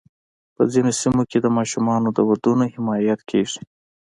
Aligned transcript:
په 0.55 0.63
ځینو 0.71 0.91
سیمو 1.01 1.23
کې 1.29 1.37
د 1.41 1.47
ماشومانو 1.57 2.07
د 2.13 2.19
ودونو 2.29 2.63
حمایت 2.73 3.19
کېږي. 3.29 3.61